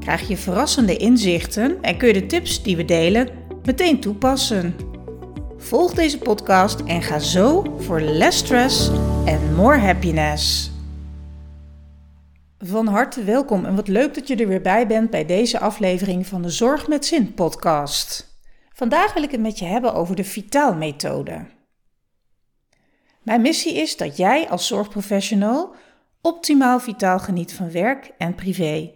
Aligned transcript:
krijg 0.00 0.28
je 0.28 0.36
verrassende 0.36 0.96
inzichten 0.96 1.82
en 1.82 1.96
kun 1.96 2.08
je 2.08 2.14
de 2.14 2.26
tips 2.26 2.62
die 2.62 2.76
we 2.76 2.84
delen 2.84 3.28
meteen 3.64 4.00
toepassen. 4.00 4.76
Volg 5.56 5.94
deze 5.94 6.18
podcast 6.18 6.80
en 6.80 7.02
ga 7.02 7.18
zo 7.18 7.76
voor 7.78 8.00
less 8.00 8.38
stress 8.38 8.90
en 9.24 9.54
more 9.54 9.78
happiness. 9.78 10.70
Van 12.58 12.86
harte 12.86 13.24
welkom 13.24 13.64
en 13.64 13.76
wat 13.76 13.88
leuk 13.88 14.14
dat 14.14 14.28
je 14.28 14.36
er 14.36 14.48
weer 14.48 14.62
bij 14.62 14.86
bent 14.86 15.10
bij 15.10 15.24
deze 15.24 15.58
aflevering 15.58 16.26
van 16.26 16.42
de 16.42 16.50
Zorg 16.50 16.88
met 16.88 17.06
Zin 17.06 17.34
podcast. 17.34 18.26
Vandaag 18.72 19.14
wil 19.14 19.22
ik 19.22 19.30
het 19.30 19.40
met 19.40 19.58
je 19.58 19.64
hebben 19.64 19.94
over 19.94 20.16
de 20.16 20.24
Vitaal-methode. 20.24 21.46
Mijn 23.22 23.40
missie 23.40 23.74
is 23.74 23.96
dat 23.96 24.16
jij 24.16 24.48
als 24.48 24.66
zorgprofessional 24.66 25.74
optimaal 26.20 26.80
vitaal 26.80 27.18
geniet 27.18 27.52
van 27.52 27.70
werk 27.70 28.10
en 28.18 28.34
privé. 28.34 28.90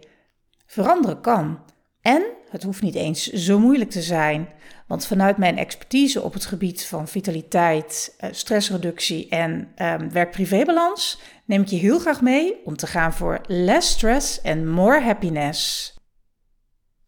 Veranderen 0.73 1.21
kan. 1.21 1.59
En 2.01 2.23
het 2.49 2.63
hoeft 2.63 2.81
niet 2.81 2.95
eens 2.95 3.27
zo 3.27 3.59
moeilijk 3.59 3.89
te 3.89 4.01
zijn, 4.01 4.49
want 4.87 5.05
vanuit 5.05 5.37
mijn 5.37 5.57
expertise 5.57 6.21
op 6.21 6.33
het 6.33 6.45
gebied 6.45 6.85
van 6.85 7.07
vitaliteit, 7.07 8.15
eh, 8.17 8.29
stressreductie 8.31 9.29
en 9.29 9.73
um, 9.77 10.11
werk-privébalans 10.11 11.21
neem 11.45 11.61
ik 11.61 11.67
je 11.67 11.75
heel 11.75 11.99
graag 11.99 12.21
mee 12.21 12.65
om 12.65 12.75
te 12.75 12.87
gaan 12.87 13.13
voor 13.13 13.41
less 13.47 13.91
stress 13.91 14.41
en 14.41 14.69
more 14.69 15.01
happiness. 15.01 15.93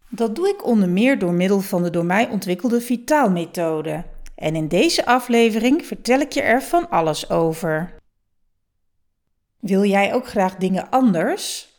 Dat 0.09 0.35
doe 0.35 0.47
ik 0.47 0.65
onder 0.65 0.89
meer 0.89 1.19
door 1.19 1.33
middel 1.33 1.61
van 1.61 1.83
de 1.83 1.89
door 1.89 2.05
mij 2.05 2.29
ontwikkelde 2.29 2.81
Vitaal-methode. 2.81 4.03
En 4.35 4.55
in 4.55 4.67
deze 4.67 5.05
aflevering 5.05 5.85
vertel 5.85 6.19
ik 6.19 6.31
je 6.31 6.41
er 6.41 6.61
van 6.61 6.89
alles 6.89 7.29
over. 7.29 7.93
Wil 9.59 9.83
jij 9.83 10.13
ook 10.13 10.27
graag 10.27 10.55
dingen 10.55 10.89
anders? 10.89 11.73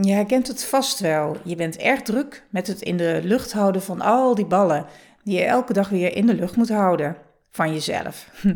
Je 0.00 0.12
herkent 0.12 0.46
het 0.46 0.64
vast 0.64 1.00
wel. 1.00 1.36
Je 1.44 1.56
bent 1.56 1.76
erg 1.76 2.02
druk 2.02 2.44
met 2.50 2.66
het 2.66 2.82
in 2.82 2.96
de 2.96 3.20
lucht 3.22 3.52
houden 3.52 3.82
van 3.82 4.00
al 4.00 4.34
die 4.34 4.46
ballen 4.46 4.86
die 5.22 5.38
je 5.38 5.44
elke 5.44 5.72
dag 5.72 5.88
weer 5.88 6.16
in 6.16 6.26
de 6.26 6.34
lucht 6.34 6.56
moet 6.56 6.68
houden 6.68 7.16
van 7.50 7.72
jezelf. 7.72 8.30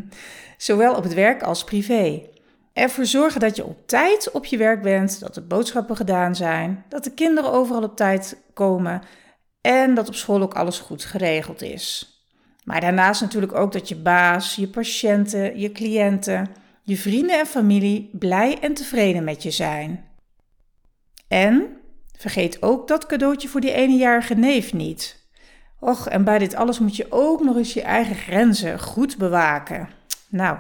Zowel 0.57 0.95
op 0.95 1.03
het 1.03 1.15
werk 1.15 1.43
als 1.43 1.65
privé. 1.65 2.23
Ervoor 2.73 3.07
zorgen 3.07 3.41
dat 3.41 3.57
je 3.57 3.65
op 3.65 3.87
tijd 3.87 4.31
op 4.31 4.45
je 4.45 4.57
werk 4.57 4.83
bent, 4.83 5.20
dat 5.20 5.35
de 5.35 5.41
boodschappen 5.41 5.97
gedaan 5.97 6.37
zijn, 6.37 6.85
dat 6.89 7.05
de 7.05 7.11
kinderen 7.11 7.53
overal 7.53 7.83
op 7.83 7.97
tijd 7.97 8.37
komen 8.55 9.03
en 9.61 9.95
dat 9.95 10.09
op 10.09 10.15
school 10.15 10.43
ook 10.43 10.55
alles 10.55 10.79
goed 10.79 11.05
geregeld 11.05 11.63
is. 11.63 12.17
Maar 12.65 12.81
daarnaast 12.81 13.20
natuurlijk 13.20 13.55
ook 13.55 13.73
dat 13.73 13.89
je 13.89 13.97
baas, 13.97 14.55
je 14.55 14.69
patiënten, 14.69 15.59
je 15.59 15.73
cliënten, 15.73 16.51
je 16.83 16.97
vrienden 16.97 17.39
en 17.39 17.47
familie 17.47 18.11
blij 18.13 18.59
en 18.61 18.75
tevreden 18.75 19.25
met 19.25 19.43
je 19.43 19.51
zijn. 19.51 20.11
En 21.33 21.77
vergeet 22.16 22.62
ook 22.62 22.88
dat 22.88 23.06
cadeautje 23.06 23.48
voor 23.48 23.61
die 23.61 23.72
enejarige 23.72 24.34
neef 24.34 24.72
niet. 24.72 25.27
Och, 25.78 26.08
en 26.08 26.24
bij 26.24 26.39
dit 26.39 26.55
alles 26.55 26.78
moet 26.78 26.97
je 26.97 27.06
ook 27.11 27.42
nog 27.42 27.56
eens 27.56 27.72
je 27.72 27.83
eigen 27.83 28.14
grenzen 28.14 28.80
goed 28.80 29.16
bewaken. 29.16 29.89
Nou, 30.28 30.58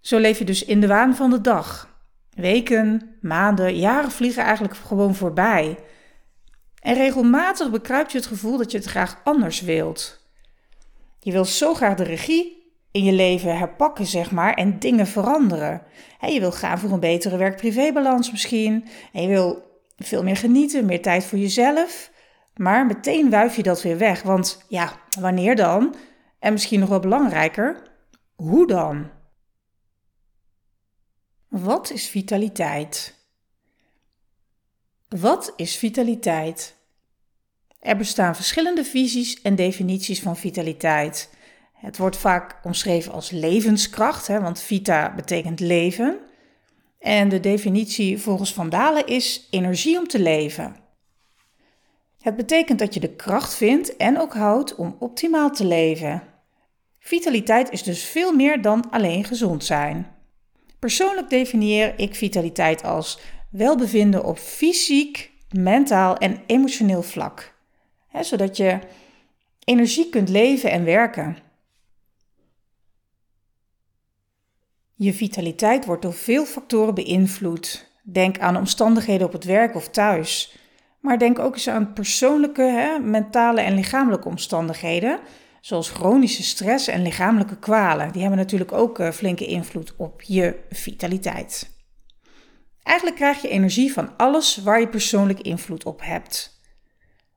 zo 0.00 0.18
leef 0.18 0.38
je 0.38 0.44
dus 0.44 0.64
in 0.64 0.80
de 0.80 0.86
waan 0.86 1.16
van 1.16 1.30
de 1.30 1.40
dag. 1.40 1.88
Weken, 2.34 3.16
maanden, 3.20 3.76
jaren 3.76 4.10
vliegen 4.10 4.42
eigenlijk 4.42 4.76
gewoon 4.76 5.14
voorbij. 5.14 5.78
En 6.80 6.94
regelmatig 6.94 7.70
bekruipt 7.70 8.12
je 8.12 8.18
het 8.18 8.26
gevoel 8.26 8.58
dat 8.58 8.70
je 8.70 8.78
het 8.78 8.86
graag 8.86 9.20
anders 9.24 9.60
wilt. 9.60 10.26
Je 11.18 11.32
wil 11.32 11.44
zo 11.44 11.74
graag 11.74 11.94
de 11.94 12.04
regie 12.04 12.62
in 12.90 13.04
je 13.04 13.12
leven 13.12 13.58
herpakken, 13.58 14.06
zeg 14.06 14.30
maar, 14.30 14.54
en 14.54 14.78
dingen 14.78 15.06
veranderen. 15.06 15.82
je 16.20 16.40
wil 16.40 16.52
gaan 16.52 16.78
voor 16.78 16.90
een 16.90 17.00
betere 17.00 17.36
werk-privébalans 17.36 18.30
misschien. 18.30 18.84
En 19.12 19.22
je 19.22 19.28
wil 19.28 19.71
veel 20.06 20.22
meer 20.22 20.36
genieten, 20.36 20.84
meer 20.84 21.02
tijd 21.02 21.24
voor 21.24 21.38
jezelf. 21.38 22.10
Maar 22.56 22.86
meteen 22.86 23.30
wuif 23.30 23.56
je 23.56 23.62
dat 23.62 23.82
weer 23.82 23.98
weg. 23.98 24.22
Want 24.22 24.64
ja, 24.68 25.00
wanneer 25.20 25.56
dan? 25.56 25.94
En 26.38 26.52
misschien 26.52 26.80
nog 26.80 26.88
wel 26.88 27.00
belangrijker, 27.00 27.82
hoe 28.34 28.66
dan? 28.66 29.10
Wat 31.48 31.90
is 31.90 32.08
vitaliteit? 32.08 33.14
Wat 35.08 35.52
is 35.56 35.76
vitaliteit? 35.76 36.76
Er 37.80 37.96
bestaan 37.96 38.36
verschillende 38.36 38.84
visies 38.84 39.42
en 39.42 39.54
definities 39.54 40.20
van 40.20 40.36
vitaliteit. 40.36 41.30
Het 41.72 41.96
wordt 41.96 42.16
vaak 42.16 42.60
omschreven 42.62 43.12
als 43.12 43.30
levenskracht, 43.30 44.26
hè, 44.26 44.40
want 44.40 44.60
vita 44.60 45.14
betekent 45.14 45.60
leven. 45.60 46.18
En 47.02 47.28
de 47.28 47.40
definitie 47.40 48.18
volgens 48.18 48.52
Van 48.52 48.68
Dalen 48.68 49.06
is 49.06 49.46
energie 49.50 49.98
om 49.98 50.06
te 50.06 50.18
leven. 50.18 50.76
Het 52.20 52.36
betekent 52.36 52.78
dat 52.78 52.94
je 52.94 53.00
de 53.00 53.14
kracht 53.14 53.54
vindt 53.54 53.96
en 53.96 54.20
ook 54.20 54.34
houdt 54.34 54.74
om 54.74 54.96
optimaal 54.98 55.50
te 55.50 55.64
leven. 55.64 56.22
Vitaliteit 56.98 57.70
is 57.70 57.82
dus 57.82 58.04
veel 58.04 58.32
meer 58.32 58.62
dan 58.62 58.90
alleen 58.90 59.24
gezond 59.24 59.64
zijn. 59.64 60.06
Persoonlijk 60.78 61.30
definieer 61.30 61.94
ik 61.96 62.14
vitaliteit 62.14 62.84
als 62.84 63.18
welbevinden 63.50 64.24
op 64.24 64.38
fysiek, 64.38 65.30
mentaal 65.50 66.16
en 66.16 66.42
emotioneel 66.46 67.02
vlak. 67.02 67.54
zodat 68.20 68.56
je 68.56 68.78
energie 69.64 70.08
kunt 70.08 70.28
leven 70.28 70.70
en 70.70 70.84
werken. 70.84 71.36
Je 74.94 75.14
vitaliteit 75.14 75.84
wordt 75.84 76.02
door 76.02 76.14
veel 76.14 76.44
factoren 76.44 76.94
beïnvloed. 76.94 77.90
Denk 78.02 78.38
aan 78.38 78.56
omstandigheden 78.56 79.26
op 79.26 79.32
het 79.32 79.44
werk 79.44 79.74
of 79.74 79.88
thuis. 79.88 80.56
Maar 81.00 81.18
denk 81.18 81.38
ook 81.38 81.54
eens 81.54 81.68
aan 81.68 81.92
persoonlijke, 81.92 82.62
hè, 82.62 82.98
mentale 82.98 83.60
en 83.60 83.74
lichamelijke 83.74 84.28
omstandigheden, 84.28 85.20
zoals 85.60 85.90
chronische 85.90 86.42
stress 86.42 86.88
en 86.88 87.02
lichamelijke 87.02 87.58
kwalen. 87.58 88.12
Die 88.12 88.20
hebben 88.20 88.38
natuurlijk 88.38 88.72
ook 88.72 88.98
uh, 88.98 89.10
flinke 89.10 89.46
invloed 89.46 89.94
op 89.96 90.22
je 90.22 90.58
vitaliteit. 90.70 91.70
Eigenlijk 92.82 93.16
krijg 93.16 93.42
je 93.42 93.48
energie 93.48 93.92
van 93.92 94.16
alles 94.16 94.56
waar 94.56 94.80
je 94.80 94.88
persoonlijk 94.88 95.40
invloed 95.40 95.84
op 95.84 96.00
hebt. 96.02 96.60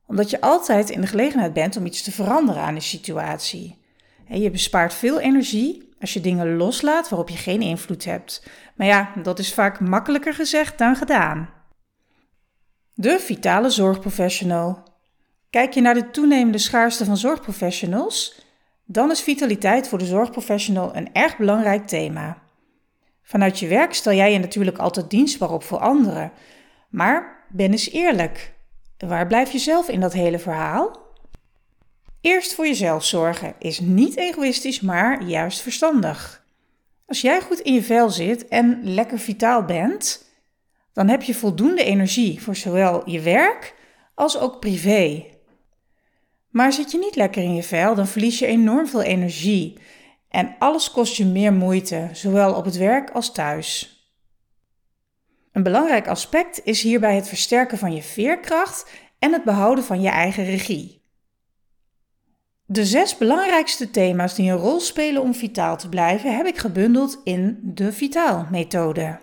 Omdat 0.06 0.30
je 0.30 0.40
altijd 0.40 0.90
in 0.90 1.00
de 1.00 1.06
gelegenheid 1.06 1.52
bent 1.52 1.76
om 1.76 1.86
iets 1.86 2.02
te 2.02 2.12
veranderen 2.12 2.62
aan 2.62 2.74
de 2.74 2.80
situatie. 2.80 3.84
Je 4.28 4.50
bespaart 4.50 4.94
veel 4.94 5.20
energie 5.20 5.85
als 6.00 6.12
je 6.12 6.20
dingen 6.20 6.56
loslaat 6.56 7.08
waarop 7.08 7.28
je 7.28 7.36
geen 7.36 7.60
invloed 7.60 8.04
hebt. 8.04 8.46
Maar 8.74 8.86
ja, 8.86 9.12
dat 9.22 9.38
is 9.38 9.54
vaak 9.54 9.80
makkelijker 9.80 10.34
gezegd 10.34 10.78
dan 10.78 10.96
gedaan. 10.96 11.50
De 12.94 13.18
vitale 13.20 13.70
zorgprofessional. 13.70 14.82
Kijk 15.50 15.72
je 15.72 15.80
naar 15.80 15.94
de 15.94 16.10
toenemende 16.10 16.58
schaarste 16.58 17.04
van 17.04 17.16
zorgprofessionals, 17.16 18.40
dan 18.84 19.10
is 19.10 19.22
vitaliteit 19.22 19.88
voor 19.88 19.98
de 19.98 20.06
zorgprofessional 20.06 20.96
een 20.96 21.14
erg 21.14 21.36
belangrijk 21.36 21.86
thema. 21.86 22.42
Vanuit 23.22 23.58
je 23.58 23.66
werk 23.68 23.94
stel 23.94 24.12
jij 24.12 24.32
je 24.32 24.38
natuurlijk 24.38 24.78
altijd 24.78 25.10
dienstbaar 25.10 25.50
op 25.50 25.62
voor 25.62 25.78
anderen. 25.78 26.32
Maar 26.88 27.44
ben 27.48 27.70
eens 27.70 27.90
eerlijk. 27.90 28.54
Waar 28.98 29.26
blijf 29.26 29.50
je 29.50 29.58
zelf 29.58 29.88
in 29.88 30.00
dat 30.00 30.12
hele 30.12 30.38
verhaal? 30.38 31.05
Eerst 32.26 32.54
voor 32.54 32.66
jezelf 32.66 33.04
zorgen 33.04 33.54
is 33.58 33.80
niet 33.80 34.16
egoïstisch, 34.16 34.80
maar 34.80 35.22
juist 35.22 35.60
verstandig. 35.60 36.46
Als 37.06 37.20
jij 37.20 37.40
goed 37.40 37.60
in 37.60 37.74
je 37.74 37.82
vel 37.82 38.10
zit 38.10 38.48
en 38.48 38.80
lekker 38.82 39.18
vitaal 39.18 39.64
bent, 39.64 40.30
dan 40.92 41.08
heb 41.08 41.22
je 41.22 41.34
voldoende 41.34 41.84
energie 41.84 42.42
voor 42.42 42.56
zowel 42.56 43.10
je 43.10 43.20
werk 43.20 43.74
als 44.14 44.38
ook 44.38 44.60
privé. 44.60 45.24
Maar 46.50 46.72
zit 46.72 46.90
je 46.90 46.98
niet 46.98 47.16
lekker 47.16 47.42
in 47.42 47.54
je 47.54 47.62
vel, 47.62 47.94
dan 47.94 48.06
verlies 48.06 48.38
je 48.38 48.46
enorm 48.46 48.86
veel 48.86 49.02
energie 49.02 49.78
en 50.28 50.56
alles 50.58 50.90
kost 50.90 51.16
je 51.16 51.24
meer 51.24 51.52
moeite, 51.52 52.08
zowel 52.12 52.54
op 52.54 52.64
het 52.64 52.76
werk 52.76 53.10
als 53.10 53.32
thuis. 53.32 54.00
Een 55.52 55.62
belangrijk 55.62 56.08
aspect 56.08 56.60
is 56.64 56.82
hierbij 56.82 57.14
het 57.14 57.28
versterken 57.28 57.78
van 57.78 57.94
je 57.94 58.02
veerkracht 58.02 58.90
en 59.18 59.32
het 59.32 59.44
behouden 59.44 59.84
van 59.84 60.00
je 60.00 60.08
eigen 60.08 60.44
regie. 60.44 60.95
De 62.68 62.84
zes 62.84 63.16
belangrijkste 63.16 63.90
thema's 63.90 64.34
die 64.34 64.50
een 64.50 64.56
rol 64.56 64.80
spelen 64.80 65.22
om 65.22 65.34
vitaal 65.34 65.76
te 65.76 65.88
blijven 65.88 66.36
heb 66.36 66.46
ik 66.46 66.58
gebundeld 66.58 67.20
in 67.24 67.60
de 67.62 67.92
Vitaal-methode. 67.92 69.18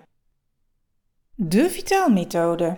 De 1.35 1.69
Vitaal-methode. 1.69 2.77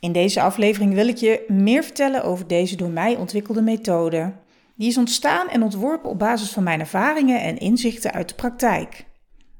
In 0.00 0.12
deze 0.12 0.40
aflevering 0.40 0.94
wil 0.94 1.08
ik 1.08 1.16
je 1.16 1.44
meer 1.48 1.82
vertellen 1.82 2.24
over 2.24 2.46
deze 2.46 2.76
door 2.76 2.90
mij 2.90 3.16
ontwikkelde 3.16 3.62
methode. 3.62 4.32
Die 4.74 4.88
is 4.88 4.98
ontstaan 4.98 5.48
en 5.48 5.62
ontworpen 5.62 6.10
op 6.10 6.18
basis 6.18 6.50
van 6.50 6.62
mijn 6.62 6.80
ervaringen 6.80 7.40
en 7.40 7.58
inzichten 7.58 8.12
uit 8.12 8.28
de 8.28 8.34
praktijk. 8.34 9.06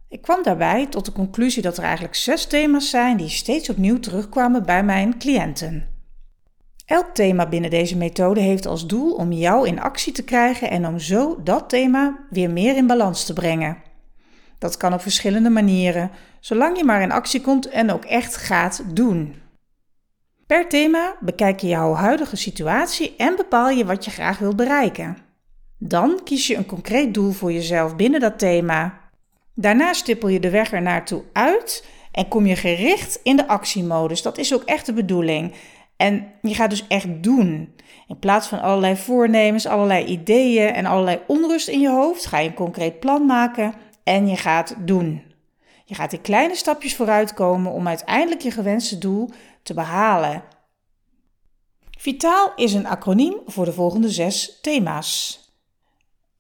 Ik 0.08 0.22
kwam 0.22 0.42
daarbij 0.42 0.86
tot 0.86 1.04
de 1.04 1.12
conclusie 1.12 1.62
dat 1.62 1.76
er 1.76 1.84
eigenlijk 1.84 2.14
zes 2.14 2.46
thema's 2.46 2.90
zijn 2.90 3.16
die 3.16 3.28
steeds 3.28 3.70
opnieuw 3.70 3.98
terugkwamen 3.98 4.66
bij 4.66 4.84
mijn 4.84 5.18
cliënten. 5.18 5.91
Elk 6.86 7.14
thema 7.14 7.46
binnen 7.46 7.70
deze 7.70 7.96
methode 7.96 8.40
heeft 8.40 8.66
als 8.66 8.86
doel 8.86 9.14
om 9.14 9.32
jou 9.32 9.66
in 9.66 9.80
actie 9.80 10.12
te 10.12 10.24
krijgen 10.24 10.70
en 10.70 10.86
om 10.86 10.98
zo 10.98 11.42
dat 11.42 11.68
thema 11.68 12.18
weer 12.30 12.50
meer 12.50 12.76
in 12.76 12.86
balans 12.86 13.24
te 13.24 13.32
brengen. 13.32 13.76
Dat 14.58 14.76
kan 14.76 14.92
op 14.92 15.00
verschillende 15.00 15.50
manieren, 15.50 16.10
zolang 16.40 16.76
je 16.76 16.84
maar 16.84 17.02
in 17.02 17.12
actie 17.12 17.40
komt 17.40 17.68
en 17.68 17.90
ook 17.90 18.04
echt 18.04 18.36
gaat 18.36 18.82
doen. 18.86 19.34
Per 20.46 20.68
thema 20.68 21.16
bekijk 21.20 21.60
je 21.60 21.68
jouw 21.68 21.94
huidige 21.94 22.36
situatie 22.36 23.14
en 23.16 23.36
bepaal 23.36 23.70
je 23.70 23.84
wat 23.84 24.04
je 24.04 24.10
graag 24.10 24.38
wilt 24.38 24.56
bereiken. 24.56 25.16
Dan 25.78 26.20
kies 26.24 26.46
je 26.46 26.56
een 26.56 26.66
concreet 26.66 27.14
doel 27.14 27.32
voor 27.32 27.52
jezelf 27.52 27.96
binnen 27.96 28.20
dat 28.20 28.38
thema. 28.38 29.00
Daarna 29.54 29.92
stippel 29.92 30.28
je 30.28 30.40
de 30.40 30.50
weg 30.50 30.72
er 30.72 30.82
naartoe 30.82 31.22
uit 31.32 31.86
en 32.12 32.28
kom 32.28 32.46
je 32.46 32.56
gericht 32.56 33.20
in 33.22 33.36
de 33.36 33.48
actiemodus. 33.48 34.22
Dat 34.22 34.38
is 34.38 34.54
ook 34.54 34.62
echt 34.62 34.86
de 34.86 34.92
bedoeling. 34.92 35.52
En 36.02 36.32
je 36.40 36.54
gaat 36.54 36.70
dus 36.70 36.86
echt 36.88 37.22
doen. 37.22 37.74
In 38.06 38.18
plaats 38.18 38.48
van 38.48 38.60
allerlei 38.60 38.96
voornemens, 38.96 39.66
allerlei 39.66 40.04
ideeën 40.04 40.68
en 40.68 40.86
allerlei 40.86 41.20
onrust 41.26 41.68
in 41.68 41.80
je 41.80 41.90
hoofd, 41.90 42.26
ga 42.26 42.38
je 42.38 42.48
een 42.48 42.54
concreet 42.54 43.00
plan 43.00 43.26
maken 43.26 43.74
en 44.04 44.28
je 44.28 44.36
gaat 44.36 44.74
doen. 44.78 45.22
Je 45.84 45.94
gaat 45.94 46.12
in 46.12 46.20
kleine 46.20 46.54
stapjes 46.54 46.96
vooruitkomen 46.96 47.72
om 47.72 47.88
uiteindelijk 47.88 48.40
je 48.40 48.50
gewenste 48.50 48.98
doel 48.98 49.30
te 49.62 49.74
behalen. 49.74 50.42
Vitaal 51.98 52.52
is 52.56 52.72
een 52.72 52.86
acroniem 52.86 53.36
voor 53.46 53.64
de 53.64 53.72
volgende 53.72 54.10
zes 54.10 54.58
thema's. 54.60 55.40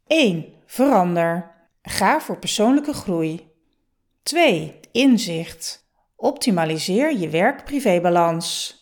1. 0.06 0.44
Verander. 0.66 1.50
Ga 1.82 2.20
voor 2.20 2.38
persoonlijke 2.38 2.92
groei. 2.92 3.50
2. 4.22 4.80
Inzicht. 4.92 5.86
Optimaliseer 6.16 7.16
je 7.16 7.28
werk-privébalans. 7.28 8.80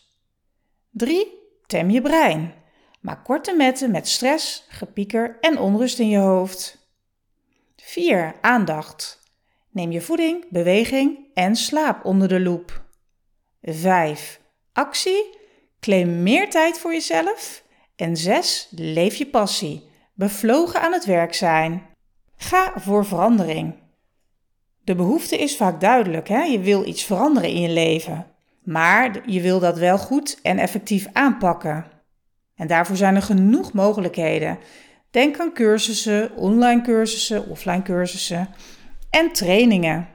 3. 0.91 1.27
Tem 1.65 1.89
je 1.89 2.01
brein. 2.01 2.53
Maak 3.01 3.23
korte 3.23 3.55
metten 3.55 3.91
met 3.91 4.07
stress, 4.07 4.65
gepieker 4.69 5.37
en 5.39 5.59
onrust 5.59 5.99
in 5.99 6.09
je 6.09 6.17
hoofd. 6.17 6.87
4. 7.75 8.35
Aandacht. 8.41 9.19
Neem 9.69 9.91
je 9.91 10.01
voeding, 10.01 10.45
beweging 10.49 11.19
en 11.33 11.55
slaap 11.55 12.05
onder 12.05 12.27
de 12.27 12.39
loep. 12.39 12.83
5. 13.61 14.41
Actie. 14.73 15.39
Claim 15.79 16.23
meer 16.23 16.49
tijd 16.49 16.79
voor 16.79 16.91
jezelf. 16.91 17.63
En 17.95 18.17
6. 18.17 18.67
Leef 18.71 19.15
je 19.15 19.27
passie. 19.27 19.89
Bevlogen 20.13 20.81
aan 20.81 20.93
het 20.93 21.05
werk 21.05 21.33
zijn. 21.33 21.89
Ga 22.35 22.73
voor 22.75 23.05
verandering. 23.05 23.75
De 24.83 24.95
behoefte 24.95 25.37
is 25.37 25.57
vaak 25.57 25.81
duidelijk. 25.81 26.27
Hè? 26.27 26.43
Je 26.43 26.59
wil 26.59 26.85
iets 26.85 27.03
veranderen 27.03 27.49
in 27.49 27.61
je 27.61 27.69
leven. 27.69 28.30
Maar 28.63 29.29
je 29.29 29.41
wil 29.41 29.59
dat 29.59 29.77
wel 29.77 29.97
goed 29.97 30.39
en 30.41 30.57
effectief 30.57 31.07
aanpakken. 31.13 31.85
En 32.55 32.67
daarvoor 32.67 32.95
zijn 32.95 33.15
er 33.15 33.21
genoeg 33.21 33.73
mogelijkheden. 33.73 34.57
Denk 35.11 35.39
aan 35.39 35.53
cursussen, 35.53 36.35
online 36.35 36.81
cursussen, 36.81 37.47
offline 37.47 37.81
cursussen 37.81 38.49
en 39.09 39.31
trainingen. 39.31 40.07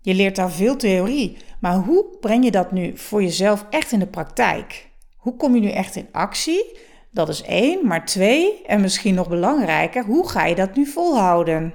Je 0.00 0.14
leert 0.14 0.36
daar 0.36 0.50
veel 0.50 0.76
theorie, 0.76 1.36
maar 1.60 1.76
hoe 1.76 2.04
breng 2.20 2.44
je 2.44 2.50
dat 2.50 2.72
nu 2.72 2.98
voor 2.98 3.22
jezelf 3.22 3.66
echt 3.70 3.92
in 3.92 3.98
de 3.98 4.06
praktijk? 4.06 4.90
Hoe 5.16 5.36
kom 5.36 5.54
je 5.54 5.60
nu 5.60 5.70
echt 5.70 5.96
in 5.96 6.08
actie? 6.12 6.78
Dat 7.10 7.28
is 7.28 7.42
één, 7.42 7.86
maar 7.86 8.04
twee, 8.04 8.62
en 8.66 8.80
misschien 8.80 9.14
nog 9.14 9.28
belangrijker, 9.28 10.04
hoe 10.04 10.28
ga 10.28 10.46
je 10.46 10.54
dat 10.54 10.76
nu 10.76 10.86
volhouden? 10.86 11.74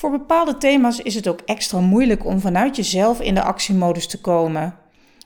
Voor 0.00 0.10
bepaalde 0.10 0.56
thema's 0.56 0.98
is 0.98 1.14
het 1.14 1.28
ook 1.28 1.40
extra 1.40 1.80
moeilijk 1.80 2.24
om 2.24 2.40
vanuit 2.40 2.76
jezelf 2.76 3.20
in 3.20 3.34
de 3.34 3.42
actiemodus 3.42 4.06
te 4.06 4.20
komen. 4.20 4.74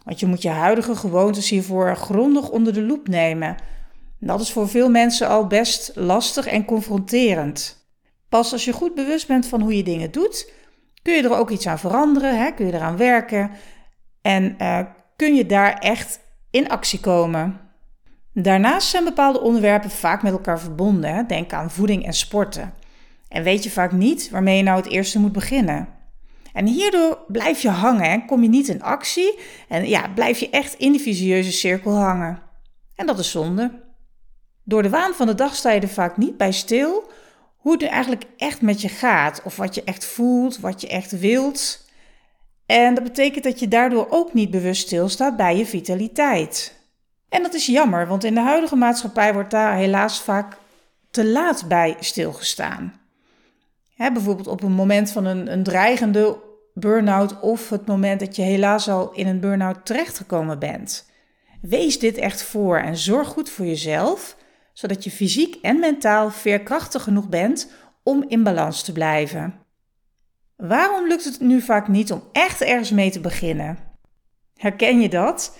Want 0.04 0.20
je 0.20 0.26
moet 0.26 0.42
je 0.42 0.48
huidige 0.48 0.96
gewoontes 0.96 1.50
hiervoor 1.50 1.96
grondig 1.96 2.50
onder 2.50 2.72
de 2.72 2.82
loep 2.82 3.08
nemen. 3.08 3.56
Dat 4.18 4.40
is 4.40 4.52
voor 4.52 4.68
veel 4.68 4.90
mensen 4.90 5.28
al 5.28 5.46
best 5.46 5.92
lastig 5.94 6.46
en 6.46 6.64
confronterend. 6.64 7.86
Pas 8.28 8.52
als 8.52 8.64
je 8.64 8.72
goed 8.72 8.94
bewust 8.94 9.26
bent 9.26 9.46
van 9.46 9.60
hoe 9.60 9.76
je 9.76 9.82
dingen 9.82 10.10
doet, 10.10 10.52
kun 11.02 11.14
je 11.14 11.22
er 11.22 11.36
ook 11.36 11.50
iets 11.50 11.66
aan 11.66 11.78
veranderen, 11.78 12.38
hè? 12.38 12.50
kun 12.50 12.66
je 12.66 12.72
eraan 12.72 12.96
werken 12.96 13.50
en 14.22 14.56
uh, 14.60 14.80
kun 15.16 15.34
je 15.34 15.46
daar 15.46 15.78
echt 15.78 16.20
in 16.50 16.68
actie 16.68 17.00
komen. 17.00 17.60
Daarnaast 18.32 18.88
zijn 18.88 19.04
bepaalde 19.04 19.40
onderwerpen 19.40 19.90
vaak 19.90 20.22
met 20.22 20.32
elkaar 20.32 20.60
verbonden. 20.60 21.14
Hè? 21.14 21.26
Denk 21.26 21.52
aan 21.52 21.70
voeding 21.70 22.06
en 22.06 22.14
sporten. 22.14 22.82
En 23.34 23.42
weet 23.42 23.64
je 23.64 23.70
vaak 23.70 23.92
niet 23.92 24.30
waarmee 24.30 24.56
je 24.56 24.62
nou 24.62 24.76
het 24.76 24.90
eerste 24.90 25.18
moet 25.18 25.32
beginnen. 25.32 25.88
En 26.52 26.66
hierdoor 26.66 27.18
blijf 27.28 27.60
je 27.60 27.68
hangen 27.68 28.10
en 28.10 28.26
kom 28.26 28.42
je 28.42 28.48
niet 28.48 28.68
in 28.68 28.82
actie 28.82 29.38
en 29.68 29.88
ja, 29.88 30.08
blijf 30.08 30.38
je 30.38 30.50
echt 30.50 30.74
in 30.74 30.92
die 30.92 31.00
visieuze 31.00 31.52
cirkel 31.52 31.92
hangen. 31.92 32.42
En 32.94 33.06
dat 33.06 33.18
is 33.18 33.30
zonde. 33.30 33.82
Door 34.64 34.82
de 34.82 34.88
waan 34.88 35.14
van 35.14 35.26
de 35.26 35.34
dag 35.34 35.54
sta 35.54 35.70
je 35.70 35.80
er 35.80 35.88
vaak 35.88 36.16
niet 36.16 36.36
bij 36.36 36.52
stil 36.52 37.10
hoe 37.56 37.72
het 37.72 37.80
nu 37.80 37.86
eigenlijk 37.86 38.24
echt 38.36 38.60
met 38.60 38.80
je 38.80 38.88
gaat. 38.88 39.42
Of 39.44 39.56
wat 39.56 39.74
je 39.74 39.84
echt 39.84 40.04
voelt, 40.04 40.58
wat 40.58 40.80
je 40.80 40.88
echt 40.88 41.18
wilt. 41.18 41.88
En 42.66 42.94
dat 42.94 43.04
betekent 43.04 43.44
dat 43.44 43.60
je 43.60 43.68
daardoor 43.68 44.06
ook 44.10 44.32
niet 44.32 44.50
bewust 44.50 44.82
stilstaat 44.82 45.36
bij 45.36 45.56
je 45.56 45.66
vitaliteit. 45.66 46.78
En 47.28 47.42
dat 47.42 47.54
is 47.54 47.66
jammer, 47.66 48.06
want 48.06 48.24
in 48.24 48.34
de 48.34 48.40
huidige 48.40 48.76
maatschappij 48.76 49.32
wordt 49.32 49.50
daar 49.50 49.76
helaas 49.76 50.20
vaak 50.20 50.56
te 51.10 51.24
laat 51.24 51.64
bij 51.68 51.96
stilgestaan. 52.00 53.02
Bijvoorbeeld 53.96 54.46
op 54.46 54.62
een 54.62 54.72
moment 54.72 55.10
van 55.10 55.24
een, 55.24 55.52
een 55.52 55.62
dreigende 55.62 56.36
burn-out 56.74 57.40
of 57.40 57.68
het 57.68 57.86
moment 57.86 58.20
dat 58.20 58.36
je 58.36 58.42
helaas 58.42 58.88
al 58.88 59.12
in 59.12 59.26
een 59.26 59.40
burn-out 59.40 59.86
terechtgekomen 59.86 60.58
bent. 60.58 61.10
Wees 61.60 61.98
dit 61.98 62.16
echt 62.16 62.42
voor 62.42 62.78
en 62.78 62.96
zorg 62.96 63.28
goed 63.28 63.50
voor 63.50 63.66
jezelf 63.66 64.36
zodat 64.72 65.04
je 65.04 65.10
fysiek 65.10 65.54
en 65.62 65.78
mentaal 65.78 66.30
veerkrachtig 66.30 67.02
genoeg 67.02 67.28
bent 67.28 67.70
om 68.02 68.24
in 68.28 68.42
balans 68.42 68.82
te 68.82 68.92
blijven. 68.92 69.54
Waarom 70.56 71.08
lukt 71.08 71.24
het 71.24 71.40
nu 71.40 71.60
vaak 71.60 71.88
niet 71.88 72.12
om 72.12 72.22
echt 72.32 72.60
ergens 72.60 72.90
mee 72.90 73.10
te 73.10 73.20
beginnen? 73.20 73.78
Herken 74.56 75.00
je 75.00 75.08
dat? 75.08 75.58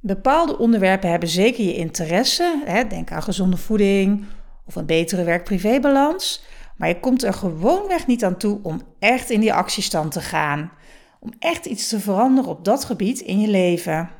Bepaalde 0.00 0.58
onderwerpen 0.58 1.10
hebben 1.10 1.28
zeker 1.28 1.64
je 1.64 1.74
interesse. 1.74 2.62
Hè? 2.64 2.86
Denk 2.86 3.12
aan 3.12 3.22
gezonde 3.22 3.56
voeding 3.56 4.24
of 4.66 4.74
een 4.74 4.86
betere 4.86 5.24
werk-privébalans. 5.24 6.44
Maar 6.82 6.90
je 6.90 7.00
komt 7.00 7.22
er 7.22 7.32
gewoonweg 7.32 8.06
niet 8.06 8.24
aan 8.24 8.36
toe 8.36 8.58
om 8.62 8.80
echt 8.98 9.30
in 9.30 9.40
die 9.40 9.52
actiestand 9.52 10.12
te 10.12 10.20
gaan. 10.20 10.72
Om 11.20 11.32
echt 11.38 11.66
iets 11.66 11.88
te 11.88 12.00
veranderen 12.00 12.50
op 12.50 12.64
dat 12.64 12.84
gebied 12.84 13.20
in 13.20 13.40
je 13.40 13.48
leven. 13.48 14.10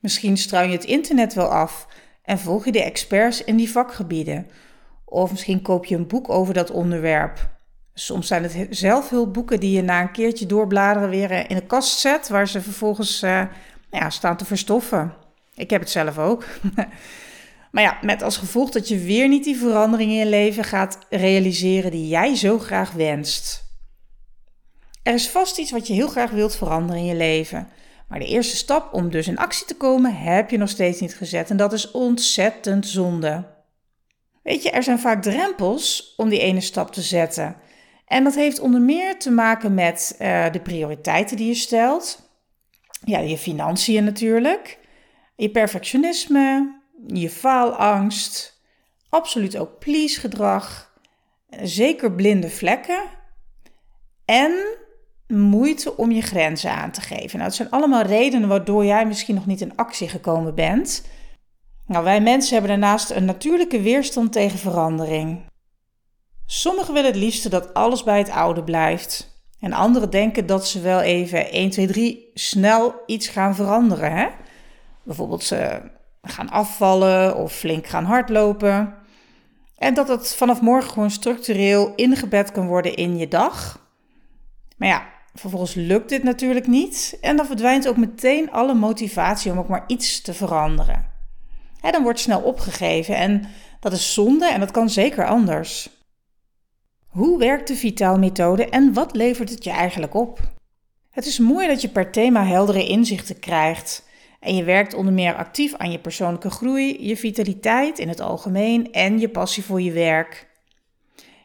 Misschien 0.00 0.36
struin 0.36 0.70
je 0.70 0.76
het 0.76 0.84
internet 0.84 1.34
wel 1.34 1.48
af 1.48 1.86
en 2.22 2.38
volg 2.38 2.64
je 2.64 2.72
de 2.72 2.82
experts 2.82 3.44
in 3.44 3.56
die 3.56 3.70
vakgebieden. 3.70 4.46
Of 5.04 5.30
misschien 5.30 5.62
koop 5.62 5.84
je 5.84 5.94
een 5.96 6.06
boek 6.06 6.28
over 6.28 6.54
dat 6.54 6.70
onderwerp. 6.70 7.50
Soms 7.94 8.26
zijn 8.26 8.42
het 8.42 8.66
zelfhulpboeken 8.70 9.60
die 9.60 9.72
je 9.72 9.82
na 9.82 10.00
een 10.00 10.12
keertje 10.12 10.46
doorbladeren 10.46 11.10
weer 11.10 11.30
eh, 11.30 11.44
in 11.48 11.56
de 11.56 11.66
kast 11.66 11.98
zet, 11.98 12.28
waar 12.28 12.48
ze 12.48 12.60
vervolgens 12.60 13.22
uh, 13.22 13.42
ja, 13.90 14.10
staan 14.10 14.36
te 14.36 14.44
verstoffen. 14.44 15.14
Ik 15.54 15.70
heb 15.70 15.80
het 15.80 15.90
zelf 15.90 16.18
ook. 16.18 16.44
maar 17.70 17.82
ja, 17.82 17.98
met 18.02 18.22
als 18.22 18.36
gevolg 18.36 18.70
dat 18.70 18.88
je 18.88 18.98
weer 18.98 19.28
niet 19.28 19.44
die 19.44 19.56
verandering 19.56 20.10
in 20.10 20.16
je 20.16 20.26
leven 20.26 20.64
gaat 20.64 20.98
realiseren 21.08 21.90
die 21.90 22.08
jij 22.08 22.36
zo 22.36 22.58
graag 22.58 22.92
wenst. 22.92 23.66
Er 25.02 25.14
is 25.14 25.28
vast 25.28 25.58
iets 25.58 25.70
wat 25.70 25.86
je 25.86 25.92
heel 25.92 26.08
graag 26.08 26.30
wilt 26.30 26.56
veranderen 26.56 27.00
in 27.00 27.08
je 27.08 27.14
leven. 27.14 27.68
Maar 28.08 28.18
de 28.18 28.26
eerste 28.26 28.56
stap 28.56 28.94
om 28.94 29.10
dus 29.10 29.28
in 29.28 29.38
actie 29.38 29.66
te 29.66 29.76
komen 29.76 30.16
heb 30.16 30.50
je 30.50 30.58
nog 30.58 30.68
steeds 30.68 31.00
niet 31.00 31.14
gezet 31.14 31.50
en 31.50 31.56
dat 31.56 31.72
is 31.72 31.90
ontzettend 31.90 32.86
zonde. 32.86 33.44
Weet 34.42 34.62
je, 34.62 34.70
er 34.70 34.82
zijn 34.82 34.98
vaak 34.98 35.22
drempels 35.22 36.14
om 36.16 36.28
die 36.28 36.40
ene 36.40 36.60
stap 36.60 36.92
te 36.92 37.02
zetten. 37.02 37.56
En 38.06 38.24
dat 38.24 38.34
heeft 38.34 38.60
onder 38.60 38.80
meer 38.80 39.18
te 39.18 39.30
maken 39.30 39.74
met 39.74 40.16
uh, 40.18 40.52
de 40.52 40.60
prioriteiten 40.60 41.36
die 41.36 41.46
je 41.46 41.54
stelt. 41.54 42.30
Ja, 43.04 43.18
je 43.18 43.38
financiën 43.38 44.04
natuurlijk. 44.04 44.78
Je 45.36 45.50
perfectionisme, 45.50 46.77
je 47.06 47.30
faalangst, 47.30 48.60
absoluut 49.08 49.58
ook 49.58 49.78
please 49.78 50.20
gedrag, 50.20 50.92
zeker 51.62 52.12
blinde 52.12 52.50
vlekken 52.50 53.02
en 54.24 54.76
moeite 55.26 55.96
om 55.96 56.10
je 56.10 56.22
grenzen 56.22 56.70
aan 56.70 56.90
te 56.90 57.00
geven. 57.00 57.38
Nou, 57.38 57.42
het 57.42 57.54
zijn 57.54 57.70
allemaal 57.70 58.02
redenen 58.02 58.48
waardoor 58.48 58.84
jij 58.84 59.06
misschien 59.06 59.34
nog 59.34 59.46
niet 59.46 59.60
in 59.60 59.76
actie 59.76 60.08
gekomen 60.08 60.54
bent. 60.54 61.06
Nou, 61.86 62.04
wij 62.04 62.20
mensen 62.20 62.52
hebben 62.52 62.70
daarnaast 62.70 63.10
een 63.10 63.24
natuurlijke 63.24 63.80
weerstand 63.80 64.32
tegen 64.32 64.58
verandering. 64.58 65.40
Sommigen 66.46 66.94
willen 66.94 67.10
het 67.10 67.20
liefste 67.20 67.48
dat 67.48 67.74
alles 67.74 68.02
bij 68.02 68.18
het 68.18 68.30
oude 68.30 68.64
blijft. 68.64 69.36
En 69.60 69.72
anderen 69.72 70.10
denken 70.10 70.46
dat 70.46 70.68
ze 70.68 70.80
wel 70.80 71.00
even 71.00 71.50
1, 71.50 71.70
2, 71.70 71.86
3 71.86 72.30
snel 72.34 72.94
iets 73.06 73.28
gaan 73.28 73.54
veranderen. 73.54 74.12
Hè? 74.12 74.28
Bijvoorbeeld 75.02 75.44
ze 75.44 75.80
gaan 76.28 76.50
afvallen 76.50 77.36
of 77.36 77.52
flink 77.52 77.86
gaan 77.86 78.04
hardlopen. 78.04 78.94
En 79.76 79.94
dat 79.94 80.08
het 80.08 80.34
vanaf 80.34 80.60
morgen 80.60 80.90
gewoon 80.90 81.10
structureel 81.10 81.92
ingebed 81.94 82.52
kan 82.52 82.66
worden 82.66 82.94
in 82.94 83.18
je 83.18 83.28
dag. 83.28 83.86
Maar 84.76 84.88
ja, 84.88 85.06
vervolgens 85.34 85.74
lukt 85.74 86.08
dit 86.08 86.22
natuurlijk 86.22 86.66
niet. 86.66 87.18
En 87.20 87.36
dan 87.36 87.46
verdwijnt 87.46 87.88
ook 87.88 87.96
meteen 87.96 88.50
alle 88.50 88.74
motivatie 88.74 89.52
om 89.52 89.58
ook 89.58 89.68
maar 89.68 89.84
iets 89.86 90.20
te 90.20 90.34
veranderen. 90.34 91.06
dan 91.80 92.02
wordt 92.02 92.20
snel 92.20 92.40
opgegeven 92.40 93.16
en 93.16 93.48
dat 93.80 93.92
is 93.92 94.14
zonde 94.14 94.46
en 94.46 94.60
dat 94.60 94.70
kan 94.70 94.90
zeker 94.90 95.26
anders. 95.26 95.90
Hoe 97.06 97.38
werkt 97.38 97.68
de 97.68 97.76
Vitaal-methode 97.76 98.68
en 98.68 98.92
wat 98.92 99.16
levert 99.16 99.50
het 99.50 99.64
je 99.64 99.70
eigenlijk 99.70 100.14
op? 100.14 100.40
Het 101.10 101.26
is 101.26 101.38
mooi 101.38 101.66
dat 101.66 101.80
je 101.80 101.88
per 101.88 102.10
thema 102.10 102.44
heldere 102.44 102.86
inzichten 102.86 103.38
krijgt. 103.38 104.07
En 104.40 104.56
je 104.56 104.64
werkt 104.64 104.94
onder 104.94 105.12
meer 105.12 105.34
actief 105.34 105.74
aan 105.74 105.90
je 105.90 105.98
persoonlijke 105.98 106.50
groei, 106.50 107.06
je 107.06 107.16
vitaliteit 107.16 107.98
in 107.98 108.08
het 108.08 108.20
algemeen 108.20 108.92
en 108.92 109.18
je 109.18 109.28
passie 109.28 109.64
voor 109.64 109.80
je 109.80 109.92
werk. 109.92 110.46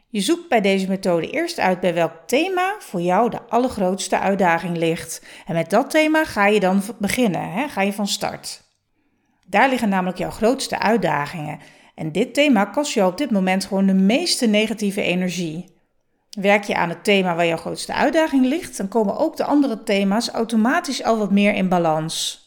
Je 0.07 0.21
zoekt 0.21 0.49
bij 0.49 0.61
deze 0.61 0.87
methode 0.87 1.29
eerst 1.29 1.59
uit 1.59 1.79
bij 1.79 1.93
welk 1.93 2.13
thema 2.25 2.75
voor 2.79 3.01
jou 3.01 3.29
de 3.29 3.41
allergrootste 3.41 4.19
uitdaging 4.19 4.77
ligt. 4.77 5.25
En 5.45 5.53
met 5.53 5.69
dat 5.69 5.89
thema 5.89 6.25
ga 6.25 6.47
je 6.47 6.59
dan 6.59 6.81
beginnen, 6.99 7.51
hè? 7.51 7.67
ga 7.67 7.81
je 7.81 7.93
van 7.93 8.07
start. 8.07 8.61
Daar 9.45 9.69
liggen 9.69 9.89
namelijk 9.89 10.17
jouw 10.17 10.29
grootste 10.29 10.79
uitdagingen. 10.79 11.59
En 11.95 12.11
dit 12.11 12.33
thema 12.33 12.65
kost 12.65 12.93
jou 12.93 13.11
op 13.11 13.17
dit 13.17 13.31
moment 13.31 13.65
gewoon 13.65 13.85
de 13.85 13.93
meeste 13.93 14.47
negatieve 14.47 15.01
energie. 15.01 15.73
Werk 16.29 16.63
je 16.63 16.75
aan 16.75 16.89
het 16.89 17.03
thema 17.03 17.35
waar 17.35 17.47
jouw 17.47 17.57
grootste 17.57 17.93
uitdaging 17.93 18.45
ligt, 18.45 18.77
dan 18.77 18.87
komen 18.87 19.17
ook 19.17 19.37
de 19.37 19.43
andere 19.43 19.83
thema's 19.83 20.29
automatisch 20.29 21.03
al 21.03 21.17
wat 21.17 21.31
meer 21.31 21.53
in 21.53 21.69
balans. 21.69 22.42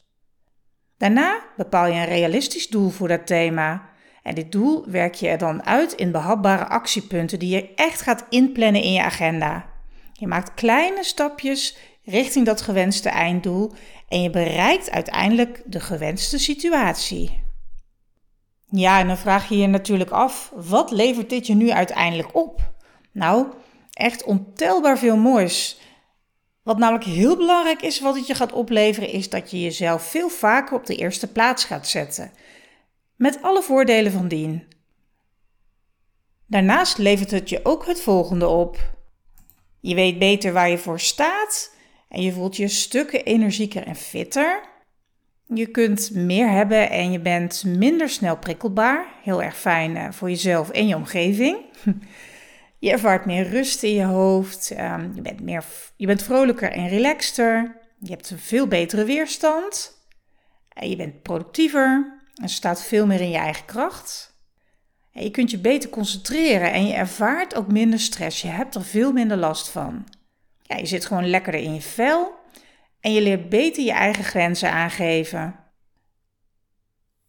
Daarna 0.99 1.43
bepaal 1.57 1.87
je 1.87 1.93
een 1.93 2.05
realistisch 2.05 2.69
doel 2.69 2.91
voor 2.91 3.09
dat 3.09 3.26
thema. 3.26 3.88
En 4.23 4.35
dit 4.35 4.53
doel 4.53 4.85
werk 4.91 5.15
je 5.15 5.29
er 5.29 5.38
dan 5.38 5.65
uit 5.65 5.93
in 5.93 6.12
behapbare 6.12 6.67
actiepunten 6.67 7.38
die 7.38 7.55
je 7.55 7.75
echt 7.75 8.00
gaat 8.00 8.26
inplannen 8.29 8.83
in 8.83 8.93
je 8.93 9.03
agenda. 9.03 9.65
Je 10.12 10.26
maakt 10.26 10.55
kleine 10.55 11.05
stapjes 11.05 11.76
richting 12.05 12.47
dat 12.47 12.61
gewenste 12.61 13.09
einddoel 13.09 13.73
en 14.09 14.23
je 14.23 14.31
bereikt 14.31 14.91
uiteindelijk 14.91 15.62
de 15.65 15.81
gewenste 15.81 16.38
situatie. 16.38 17.45
Ja, 18.71 19.00
en 19.00 19.07
dan 19.07 19.17
vraag 19.17 19.49
je 19.49 19.57
je 19.57 19.67
natuurlijk 19.67 20.11
af: 20.11 20.53
wat 20.55 20.91
levert 20.91 21.31
dit 21.31 21.47
je 21.47 21.55
nu 21.55 21.71
uiteindelijk 21.71 22.37
op? 22.37 22.73
Nou, 23.12 23.47
echt 23.93 24.25
ontelbaar 24.25 24.99
veel 24.99 25.17
moois. 25.17 25.81
Wat 26.66 26.78
namelijk 26.78 27.04
heel 27.04 27.37
belangrijk 27.37 27.82
is, 27.82 28.00
wat 28.00 28.16
het 28.16 28.26
je 28.26 28.35
gaat 28.35 28.52
opleveren, 28.52 29.08
is 29.08 29.30
dat 29.30 29.50
je 29.50 29.61
jezelf 29.61 30.02
veel 30.02 30.28
vaker 30.28 30.76
op 30.76 30.87
de 30.87 30.96
eerste 30.96 31.32
plaats 31.32 31.64
gaat 31.64 31.88
zetten. 31.88 32.30
Met 33.16 33.42
alle 33.42 33.62
voordelen 33.62 34.12
van 34.12 34.28
dien. 34.28 34.62
Daarnaast 36.46 36.99
levert 36.99 37.30
het 37.30 37.49
je 37.49 37.61
ook 37.62 37.87
het 37.87 38.00
volgende 38.00 38.49
op. 38.49 38.78
Je 39.80 39.94
weet 39.94 40.18
beter 40.18 40.52
waar 40.52 40.68
je 40.68 40.78
voor 40.78 41.00
staat 41.00 41.75
en 42.08 42.23
je 42.23 42.32
voelt 42.32 42.56
je 42.56 42.68
stukken 42.68 43.25
energieker 43.25 43.87
en 43.87 43.96
fitter. 43.96 44.61
Je 45.44 45.66
kunt 45.66 46.11
meer 46.14 46.50
hebben 46.50 46.90
en 46.90 47.12
je 47.12 47.20
bent 47.20 47.64
minder 47.64 48.08
snel 48.08 48.37
prikkelbaar. 48.37 49.06
Heel 49.23 49.42
erg 49.42 49.56
fijn 49.56 49.96
eh, 49.96 50.11
voor 50.11 50.30
jezelf 50.30 50.70
en 50.70 50.87
je 50.87 50.96
omgeving. 50.96 51.58
Je 52.78 52.90
ervaart 52.90 53.25
meer 53.25 53.49
rust 53.49 53.83
in 53.83 53.95
je 53.95 54.04
hoofd. 54.04 54.71
Ehm, 54.71 55.14
je, 55.14 55.21
bent 55.21 55.40
meer, 55.40 55.64
je 55.97 56.06
bent 56.06 56.23
vrolijker 56.23 56.73
en 56.73 56.88
relaxter. 56.88 57.80
Je 58.00 58.11
hebt 58.11 58.30
een 58.30 58.38
veel 58.38 58.66
betere 58.66 59.04
weerstand. 59.04 60.00
En 60.68 60.90
je 60.90 60.97
bent 60.97 61.23
productiever. 61.23 62.14
En 62.42 62.49
staat 62.49 62.83
veel 62.83 63.06
meer 63.06 63.21
in 63.21 63.30
je 63.30 63.37
eigen 63.37 63.64
kracht. 63.64 64.35
En 65.12 65.23
je 65.23 65.30
kunt 65.30 65.50
je 65.50 65.59
beter 65.59 65.90
concentreren 65.90 66.73
en 66.73 66.87
je 66.87 66.95
ervaart 66.95 67.54
ook 67.54 67.73
minder 67.73 68.00
stress. 68.00 68.42
Je 68.42 68.49
hebt 68.49 68.75
er 68.75 68.85
veel 68.85 69.12
minder 69.12 69.37
last 69.37 69.68
van. 69.68 70.06
Ja, 70.62 70.76
je 70.76 70.87
zit 70.87 71.06
gewoon 71.06 71.30
lekkerder 71.30 71.61
in 71.61 71.75
je 71.75 71.80
vel 71.80 72.35
en 73.00 73.12
je 73.12 73.21
leert 73.21 73.49
beter 73.49 73.85
je 73.85 73.92
eigen 73.92 74.25
grenzen 74.25 74.71
aangeven. 74.71 75.54